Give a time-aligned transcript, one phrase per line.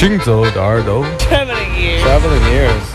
[0.00, 2.02] 行走的耳朵 Traveling ears.
[2.04, 2.86] Traveling ears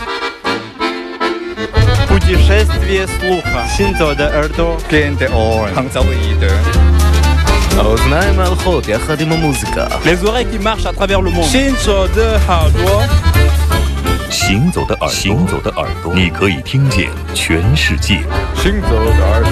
[2.08, 3.64] Путешествие слуха.
[3.76, 4.76] Синзо de Erdo.
[4.90, 5.70] Gente on.
[5.74, 6.52] Hanzaoide.
[7.78, 11.50] האוזניים ההלכות יחד עם המוזיקה Les oreilles qui marchent à travers le monde.
[11.50, 13.02] Shinzo de 耳朵。
[14.30, 18.20] 行走的耳朵，行走的耳朵，你可以听见全世界。
[18.56, 19.50] 行走的耳朵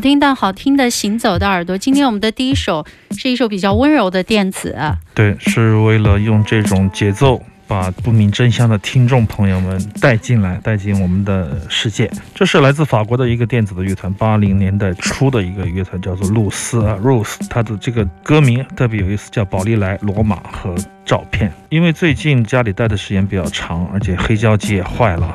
[0.00, 1.76] 听但好听的《行走的耳朵》。
[1.78, 4.76] 今天我们的第一首是一首比较温柔的电子，
[5.14, 7.42] 对，是为了用这种节奏。
[7.66, 12.10] 把不明真相的听众朋友们带进来，带进我们的世界。
[12.34, 17.36] 这是来自法国的一个电子的乐团，八零年代初的一个乐团，叫做露丝啊，Rose。
[17.48, 20.74] 它的这个歌名特别有意思，叫《宝丽来罗马和
[21.04, 21.48] 照片》。
[21.68, 25.32] 因为最近家里待的时间比较长，而且黑胶机也坏了，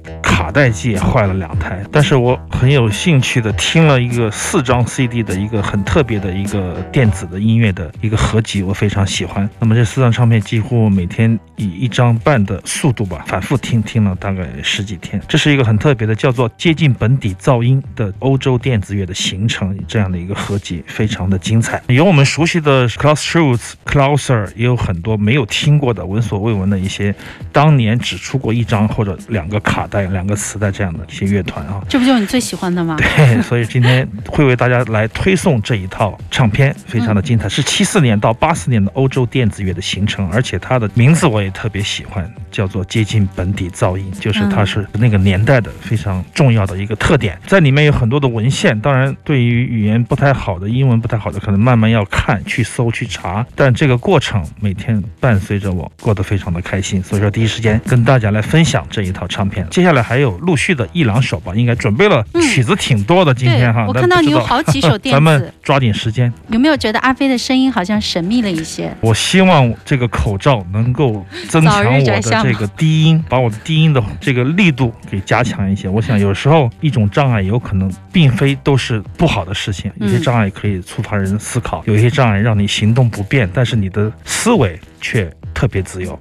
[0.56, 1.84] 带机也坏了两台。
[1.92, 9.48] 但是我很有兴趣的听了一个四张 CD 的一个很特别的一个电子的音乐的一个合集，我非常喜欢。
[9.60, 15.22] 那么这四张唱片几乎每天以一张半的速度吧，反复听听了大概十几天。
[15.28, 21.82] 这是一个很特别的，叫做接近本底噪音的欧洲电子乐的形成这样的一个合集，非常的精彩。
[21.88, 26.26] 有我们熟悉的 Klaus Schulze、Klauser，也有很多没有听过的闻。
[26.26, 27.14] 所未闻的一些，
[27.52, 32.98] 当年只出过一张或者两个卡带、两个磁带这样的一些乐团啊，这不就是你最喜欢的吗？
[32.98, 56.16] 对，所以今天会为大家来推送这一套唱片，非常的精彩，是七四年到八四年的欧洲电子乐的形成，而且它的名字我也特别喜欢，叫做接近本底噪音，就是它是那个年代的非常重要的一个特点，在里面有很多的文献，当然对于语言不太好的、英文不太好的，可能慢慢要看、去搜、去查，但这个过程每天伴随着我过。
[56.16, 59.68] 得非常的开心，所以说第一时间跟大家来分享这一套唱片。
[59.70, 63.34] 接下来还有陆续的一两首吧，应该准备了曲子挺多的。
[63.34, 66.32] 今天哈，我看到你有好几首电子， 咱们抓紧时间。
[66.50, 68.92] 有没有觉得阿飞的声音好像神秘了一些？
[69.02, 75.88] 我希望这个口罩能够增强我的这个低音，把我的低音的这个力度给加强一些。
[75.90, 85.32] 我想有时候一种障碍有可能并非都是不好的事情，有些障碍可以触发人思考，有些障碍让你行动不便，但是你的思维却。
[85.56, 86.20] 特别自由。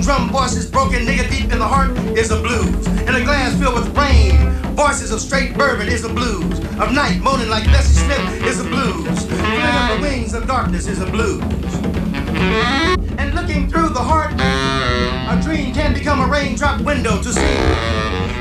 [0.00, 2.86] Drum voices broken nigga deep in the heart is a blues.
[2.86, 6.58] In a glass filled with rain, voices of straight bourbon is a blues.
[6.80, 9.26] Of night moaning like Bessie Smith is a blues.
[9.26, 11.42] Feeling the wings of darkness is a blues.
[13.18, 17.56] And looking through the heart, a dream can become a raindrop window to see.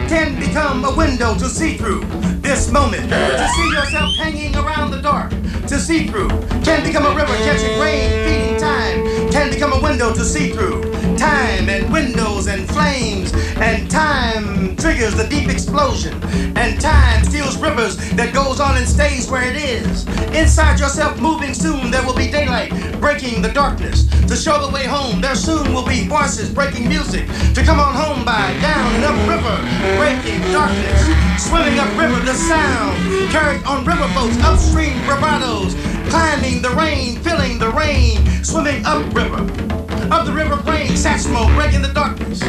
[0.08, 2.25] Can become a window to see through
[2.56, 3.10] this moment.
[3.10, 5.30] To see yourself hanging around the dark.
[5.68, 6.30] To see through.
[6.64, 9.30] Can become a river catching rain, feeding time.
[9.30, 15.16] Can become a window to see through time and windows and flames and time triggers
[15.16, 16.14] the deep explosion
[16.58, 20.08] and time steals rivers that goes on and stays where it is.
[20.36, 24.08] Inside yourself moving soon there will be daylight breaking the darkness.
[24.28, 27.28] To show the way home there soon will be voices breaking music.
[27.54, 29.58] To come on home by down and up river
[29.98, 31.44] breaking darkness.
[31.44, 35.76] Swimming up river the sound carried on river boats upstream bravados
[36.10, 41.82] climbing the rain filling the rain swimming up river of the river playing smoke breaking
[41.82, 42.42] the darkness.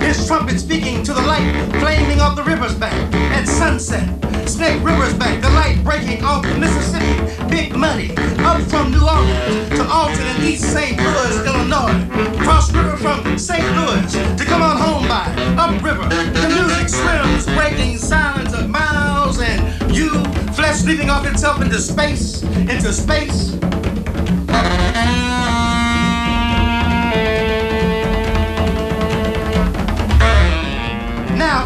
[0.00, 1.50] His trumpet speaking to the light,
[1.80, 4.08] flaming off the river's bank at sunset.
[4.48, 8.10] Snake River's bank, the light breaking off the Mississippi, Big Muddy,
[8.44, 10.96] up from New Orleans to Alton and East St.
[10.98, 12.42] Louis, Illinois.
[12.42, 13.64] Cross river from St.
[13.76, 16.08] Louis to come on home by, up river.
[16.08, 20.10] The music swims, breaking silence of miles and you,
[20.54, 23.58] flesh leaping off itself into space, into space.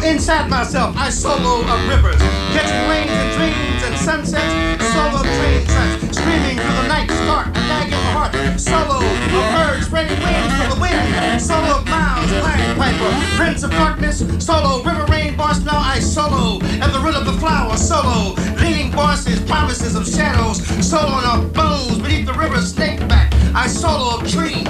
[0.03, 2.19] Inside myself, I solo of rivers,
[2.51, 7.61] catching rains and dreams and sunsets, solo train tracks, screaming through the night, start, a
[7.71, 12.29] gag in the heart, solo of birds spreading wings for the wind, solo of miles,
[12.29, 17.15] Black Piper, Prince of Darkness, solo river rain boss, now I solo, at the root
[17.15, 22.59] of the flower, solo, leaning voices, promises of shadows, soloing of bones beneath the river
[22.61, 24.67] snake back, I solo of trees.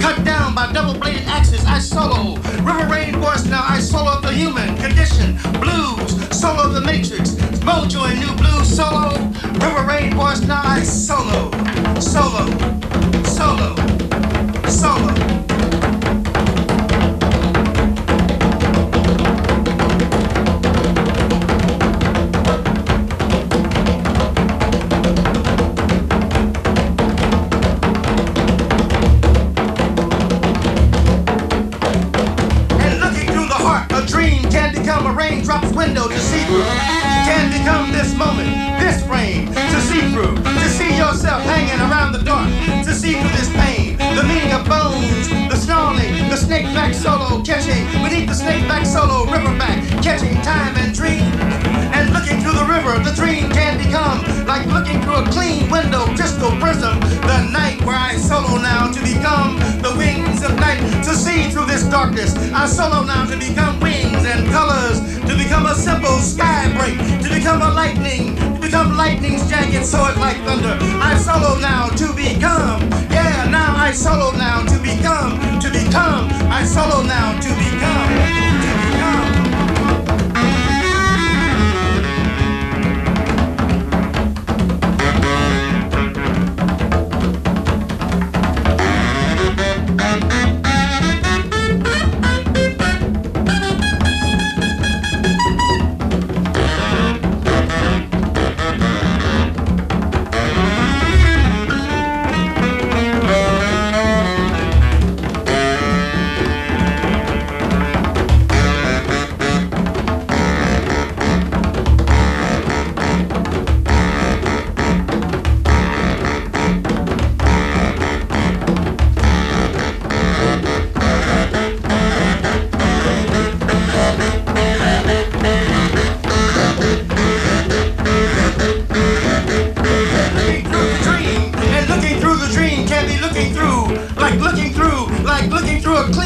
[0.00, 2.36] Cut down by double-bladed axes, I solo.
[2.62, 3.64] River Rain voice now,
[10.98, 11.48] Solo.
[12.00, 12.77] Solo.
[48.88, 51.28] Solo, riverback, catching time and dream.
[51.92, 56.06] And looking through the river, the dream can become like looking through a clean window,
[56.16, 56.98] crystal prism.
[57.28, 61.66] The night where I solo now to become the wings of night, to see through
[61.66, 62.34] this darkness.
[62.52, 67.28] I solo now to become wings and colors, to become a simple sky break, to
[67.28, 70.78] become a lightning, to become lightning's jagged sword like thunder.
[71.04, 76.64] I solo now to become, yeah, now I solo now to become, to become, I
[76.64, 78.47] solo now to become.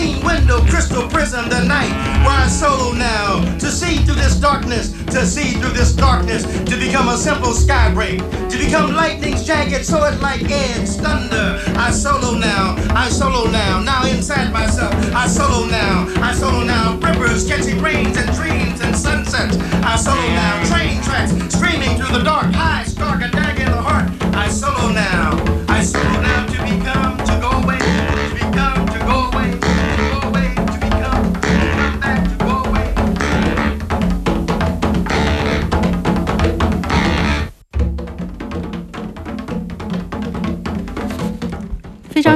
[0.03, 1.93] Clean window, crystal prism, the night
[2.27, 7.09] I solo now to see through this darkness, to see through this darkness, to become
[7.09, 8.19] a simple sky break,
[8.51, 11.63] to become lightning's jagged sword like edge, thunder.
[11.79, 16.97] I solo now, I solo now, now inside myself, I solo now, I solo now,
[16.97, 19.57] rivers catching rains and dreams and sunsets.
[19.85, 23.83] I solo now, train tracks streaming through the dark, high, stark, a dagger in the
[23.83, 24.11] heart.
[24.35, 25.31] I solo now,
[25.69, 26.62] I solo now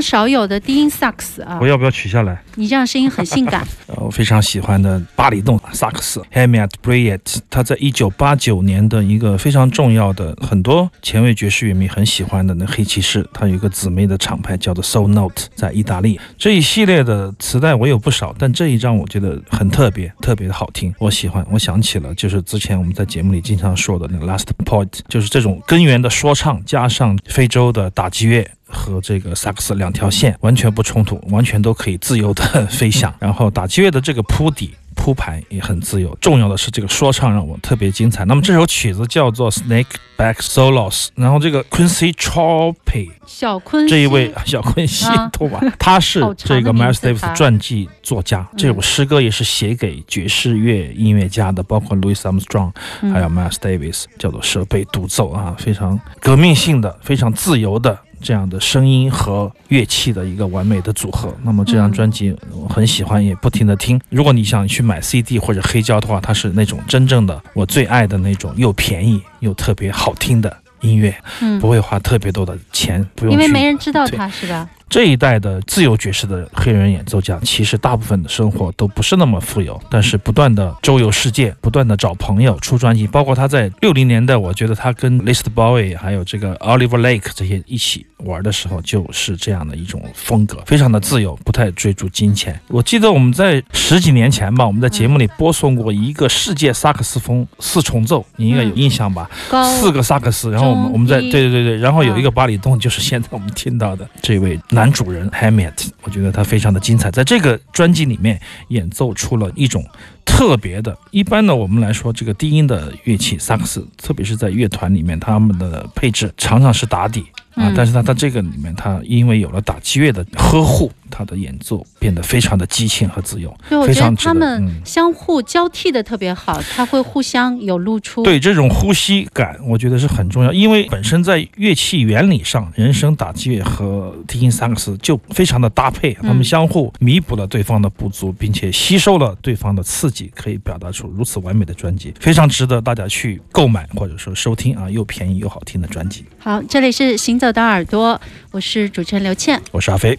[0.07, 2.41] 少有的低音萨克斯啊我，要不要取下来？
[2.55, 3.67] 你这样声音很性感。
[3.89, 16.21] 呃，我非常喜欢的巴里顿萨克斯 Hamiet Bryant，他在一九八九年的一个非常重要的，很多前卫爵士乐迷很喜欢的那黑骑士，他有一个姊妹的厂牌叫做 Soul Note，在意大利。
[16.39, 21.45] 这一系列的磁带我有不少，但这一张我觉得很特别，特别的好听，我喜欢。
[21.51, 28.49] 我想起了就是之前我们在节目里经常说的那个 Last Point，就是这种根源的说唱加上非洲的打击乐。
[28.69, 33.13] 和这个萨克斯两条线完全不冲突，完全都可以自由的飞翔。
[33.19, 34.75] 然后打击乐的这个铺底。
[34.99, 38.25] 铺排也很自由，重要的是这个说唱让我特别精彩。
[38.25, 39.85] 那么这首曲子叫做《Snake
[40.17, 48.49] Back Solos》，然后这个 Quincy Chope 小昆这一位 小昆西啊托吧，他是这个 Miles 字 Davis 他传记作家。
[48.57, 52.73] 这首诗歌也是写给爵士乐音乐家的，包括 Louis Armstrong，
[53.13, 57.97] 还有 Miles Davis，叫做设备独奏啊，非常革命性的、非常自由的。
[58.21, 64.01] 这样的声音和乐器的一个完美的组合，那么这张专辑我很喜欢，也不停的听。
[64.09, 74.69] 如果你想去买 CD 或者黑胶的话，它是那种真正的我最爱的那种，又便宜又特别好听的音乐，嗯不会花特别多的钱，不用因为没人知道对他是吧？
[74.89, 92.59] 这一代的自由爵士的黑人演奏家，其实大部分的生活都不是那么富有，但是不断的周游世界，不断的找朋友出专辑，包括他在六零年代，我觉得他跟 List Bowie 还有这个 Oliver Lake 这些一起玩的时候，就是这样的一种风格，非常的自由，不太追逐金钱。
[92.69, 99.29] 我记得我们在十几年前吧，我们在节目里播送过一个世界萨克斯风四重奏，你应该有印象吧？
[99.51, 109.83] 高四个萨克斯，然后我们我们在对对对对，然后有一个啊巴里洞，就是现在我们听到的这位男主人 Hammett，我觉得他非常的精彩，在这个专辑里面演奏出了一种
[110.23, 110.95] 特别的。
[111.11, 117.25] 一般呢，我们来说这个低音的乐器萨克斯，特别是在乐团里面，他们的配置常常是打底。
[117.55, 124.17] 啊，但是他在这个里面，他因为有了打击乐的呵护，他的演奏变得非常的激情和自由，对，我觉得非常。
[124.17, 128.23] 他们嗯相互交替的特别好，他会互相有露出。
[128.23, 146.25] 对这种呼吸感，我觉得是很重要，因为本身在乐器原理上，人声打击乐和低音萨克斯就非常的搭配，他们相互弥补了对方的不足，并且吸收了对方的刺激，可以表达出如此完美的专辑，非常值得大家去购买或者说收听啊，又便宜又好听的专辑。
[146.39, 148.21] 好，这里是行走的耳朵，
[148.51, 149.61] 我是主持人刘倩。
[149.73, 150.19] 我是阿飞。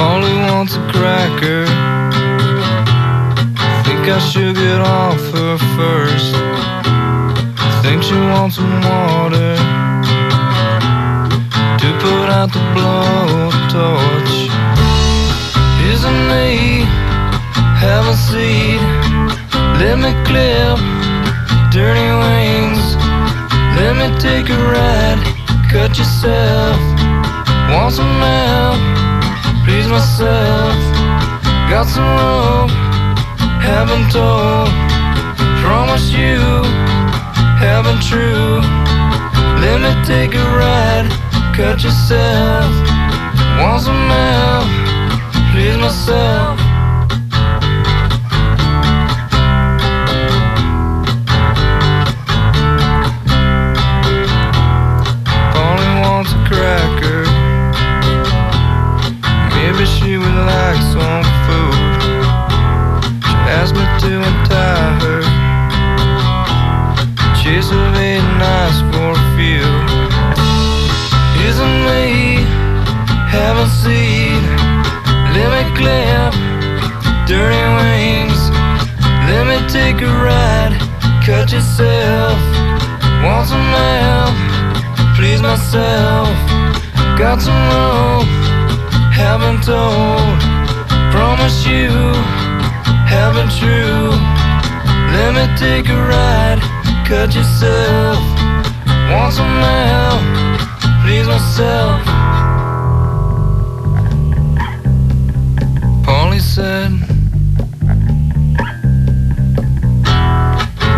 [0.00, 1.66] All who wants a cracker.
[3.84, 6.34] Think I should get off her first.
[7.82, 9.56] Think she wants some water
[11.80, 14.34] to put out the blowtorch.
[15.92, 16.86] Isn't me?
[17.84, 18.80] Have a seat.
[19.80, 21.01] Let me clip
[21.72, 22.84] dirty wings.
[23.80, 25.20] Let me take a ride.
[25.70, 26.76] Cut yourself.
[27.72, 28.76] Want some help?
[29.64, 30.76] Please myself.
[31.72, 32.70] Got some rope.
[33.64, 34.68] Haven't told.
[35.64, 36.40] Promise you.
[37.56, 38.60] Haven't true.
[39.64, 41.08] Let me take a ride.
[41.56, 42.70] Cut yourself.
[43.58, 44.68] Want some help?
[45.52, 46.61] Please myself.
[59.72, 62.02] Maybe she would like some food.
[63.24, 65.22] She asked me to untie her.
[67.40, 69.64] Chase of eight nights for a few.
[71.48, 72.44] Isn't me?
[73.32, 74.42] Haven't seen.
[75.32, 76.34] Let me clip
[77.26, 78.40] dirty wings.
[79.24, 80.76] Let me take a ride.
[81.24, 82.38] Cut yourself.
[83.24, 84.36] Want some help?
[85.16, 86.28] Please myself.
[87.16, 88.51] Got some rope.
[89.12, 90.40] Haven't told.
[91.12, 91.90] Promise you.
[93.06, 94.10] Haven't true.
[95.14, 96.60] Let me take a ride.
[97.06, 98.18] Cut yourself.
[99.10, 100.22] Want some help?
[101.04, 102.02] Please myself.
[106.04, 106.92] Polly said.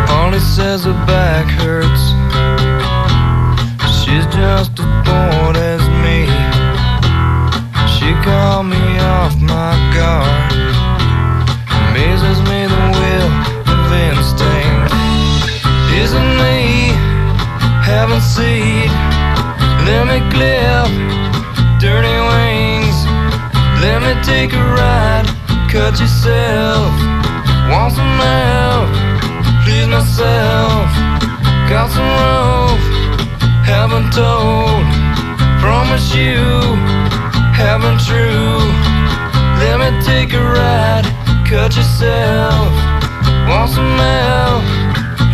[0.07, 2.05] Polly says her back hurts.
[4.05, 5.57] She's just a bored
[8.27, 8.99] as me.
[8.99, 10.53] Off my guard.
[11.89, 13.31] Amazes me the will
[13.73, 14.93] of instinct.
[15.93, 16.93] Isn't me?
[17.85, 18.89] Haven't seen.
[19.87, 20.89] Let me clip
[21.81, 22.97] dirty wings.
[23.85, 25.27] Let me take a ride.
[25.71, 26.93] Cut yourself.
[27.71, 28.89] Want some help?
[29.65, 30.89] Please myself.
[31.69, 32.85] Got some rope.
[33.65, 34.85] Haven't told.
[35.61, 37.34] Promise you.
[37.57, 38.61] Haven't true.
[39.59, 41.07] Let me take a ride.
[41.49, 42.71] Cut yourself.
[43.49, 44.63] Want some help?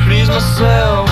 [0.06, 1.08] Please myself.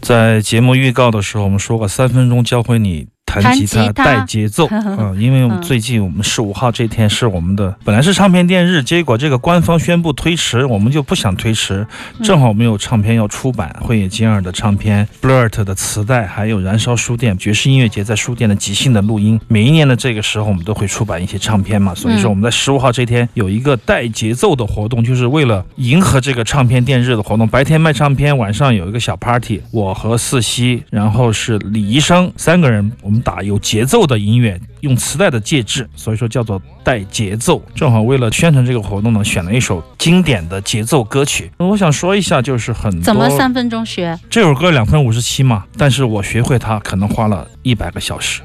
[0.00, 4.66] 在节目预告的时候，我们说过三分钟教会你弹吉他带节奏。
[4.66, 11.86] 啊、 因为我们嗯最近我们十五号这天是我们的本来是唱片店日，结果这个官方宣布推迟，我们就不想推迟，
[12.22, 19.40] 正好我们有唱片要出版，慧野金二的唱片，Blurt 的磁带，还有燃烧书店爵士音乐节在书店的即兴的录音。
[19.48, 27.46] 每一年的这个时候，我们都会出版一些唱片嘛，所以说我们在十五号这天有一个带节奏的活动，就是为了迎合这个唱片店日的活动。
[27.46, 37.62] 白天卖唱片，晚上有一个小 party，我和四西，然后是李医生三个人，我们打有节奏的音乐，用磁带的介质，所以说叫做带节奏。
[37.74, 41.50] 正好为了宣传这个活动呢，选了一首经典的节奏歌曲。
[41.58, 44.18] 我想说一下，就是很多怎么三分钟学？
[44.28, 48.42] 这首歌两分五十七嘛，但是我学会它可能花了一百个小时。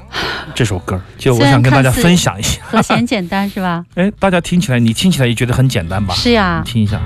[0.54, 2.62] 这首歌，就我想跟大家分享一下。
[2.64, 3.84] 和弦简单是吧？
[3.96, 6.14] 哎，大家听起来，你听起来也觉得很简单吧？
[6.14, 7.00] 是呀你，听一下，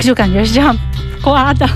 [0.00, 0.76] 就感觉是这样
[1.22, 1.68] 刮的。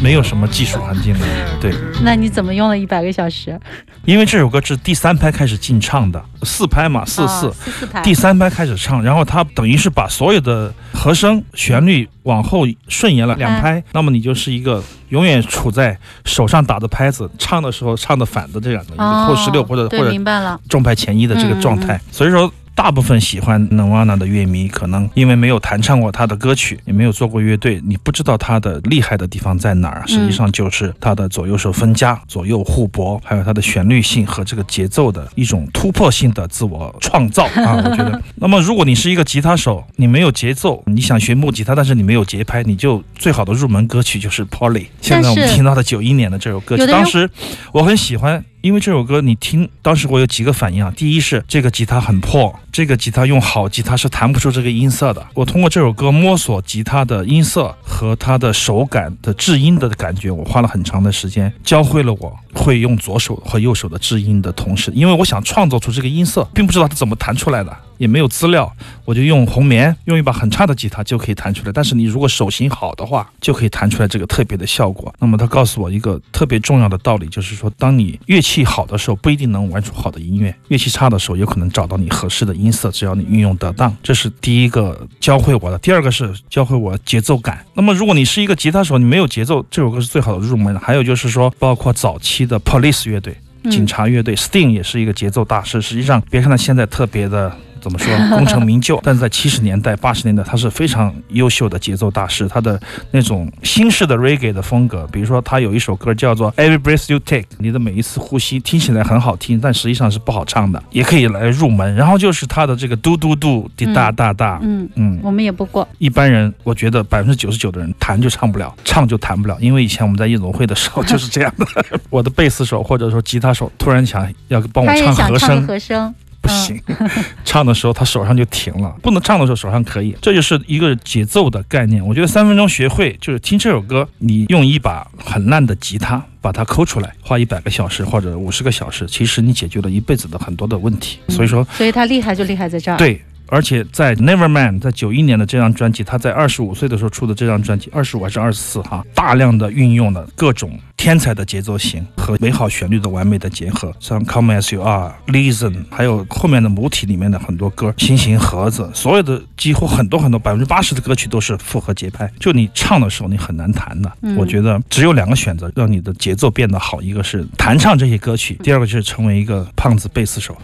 [0.00, 1.26] 没有什么技术含金量。
[1.60, 3.58] 对，那你怎么用了一百个小时？
[4.04, 7.46] 因为这首歌是第三拍开始进唱的，四拍嘛，四四。
[7.46, 8.02] 哦四四拍。
[8.02, 20.60] 第三拍开始唱，然后他等于是把所有的和声、旋律往后顺延了两拍，那么你就是一个永远处在手上打的拍子，唱的时候唱的反的这样的一个哦后十六或者，或者明白了。
[20.68, 22.00] 重拍前一的这个状态。
[22.12, 30.04] 所以说，大部分喜欢 Nirvana 的乐迷，可能因为没有弹唱过他的歌曲，也没有做过乐队，你不知道他的厉害的地方在哪儿。
[30.06, 37.80] 实际上就是他的左右手分家、左右互搏，还有他的旋律性和这个节奏的一种突破性的自我创造啊！
[37.82, 44.84] 我觉得，那么如果你是一个吉他手，你没有节奏，你想学木吉他，但是你没有节拍，你就最好的入门歌曲就是 Polly。
[45.00, 47.28] 现在我们听到的九一年的这首歌曲，当时
[47.72, 50.92] 我很喜欢，因为这首歌你听，当时我有几个反应啊。
[50.96, 55.24] 第一是这个吉他很破，这个吉他用好吉他是弹不出这个音色的。
[55.34, 67.76] 我通过这首歌摸索吉他的音色和它的手感的制音的感觉，我花了很长的时间，教会了我会用左手和右手的制音的同时，因为我想创造出这个音色，并不知道它怎么弹出来的。
[67.98, 68.70] 也没有资料，
[69.04, 71.72] 我就用红棉，用一把很差的吉他就可以弹出来。
[71.72, 75.14] 但是你如果手型好的话，就可以弹出来这个特别的效果。
[75.18, 83.94] 那么他告诉我一个特别重要的道理，就是说，当你乐器好的时候，不一定能玩出好的音乐；乐器差的时候，有可能找到你合适的音色，只要你运用得当。
[84.02, 85.78] 这是第一个教会我的。
[85.78, 87.64] 第二个是教会我节奏感。
[87.74, 90.78] 那么如果你是一个吉他手，你没有节奏，这首歌是最好的入门。
[90.78, 93.36] 还有就是说，包括早期的 Police 乐队。
[93.70, 95.82] 警察乐队，Sting 也是一个节奏大师。
[95.82, 97.52] 实际上，别看他现在特别的。
[97.86, 99.00] 怎么说 功成名就？
[99.04, 102.48] 但是在七十年代、八十年代，他是非常优秀的节奏大师。
[102.48, 102.80] 他的
[103.12, 111.94] 那种新式的 reggae 的风格，比如说他有一首歌叫做 Every Breath You Take，你的每一次呼吸听起来很好听，但实际上是不好唱的，也可以来入门。
[111.94, 115.86] 然后就是他的这个嘟嘟嘟滴哒哒哒，嗯嗯，我们也不过。
[115.98, 121.64] 一般人我觉得百分之九十九的人弹就唱不了，唱就弹不了，因为以前我们在夜总会的时候 就是这样的。
[122.10, 126.12] 我的贝斯手或者说吉他手突然想要帮我唱和声，和声。
[126.46, 126.80] 不行，
[127.44, 132.06] 唱的时候他手上就停了，不能唱的时候手上可以，这就是一个节奏的概念。
[132.06, 141.18] 我觉得三分钟学会就是听这首歌，你用一把很烂的吉他把它抠出来，花一百个小时或者五十个小时，其实你解决了一辈子的很多的问题。
[141.28, 142.96] 所以说，所以他厉害就厉害在这儿。
[142.96, 143.20] 对。
[143.48, 164.10] 而且在 Neverman 在九一年的这张专辑，他在二十五岁的时候出的这张专辑，二十五还是二十四哈，大量的运用了各种天才的节奏型和美好旋律的完美的结合，像 Come As You Are、Listen，还有后面的母体里面的很多歌，星星盒子，所有的几乎很多很多百分之八十的歌曲都是复合节拍，就你唱的时候你很难弹的。
[164.36, 170.56] 我觉得只有两个选择让你的节奏变得好，一个是弹唱这些歌曲，第二个就是成为一个胖子贝斯手，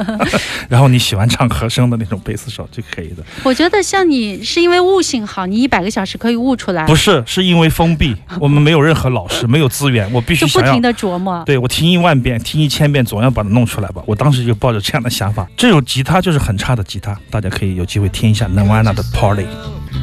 [0.68, 2.20] 然后你喜欢唱和声的那种。
[2.24, 3.22] 贝斯手就可以的。
[3.42, 6.86] 我觉得像你是因为悟性好，你一百个小时可以悟出来。
[6.86, 11.42] 不是，是因为封闭，我们没有任何老师，没有资源，我必须不停的琢磨。
[11.44, 14.00] 对我听一万遍，听一千遍，总要把它弄出来吧。
[14.06, 15.44] 我当时就抱着这样的想法。
[15.56, 19.46] 这首吉他就是很差的吉他，大家可以有机会听一下 Nirvana 的 Party。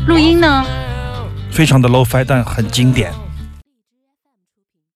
[0.07, 0.65] 录音呢？
[1.49, 3.11] 非常的 low fi，但很经典。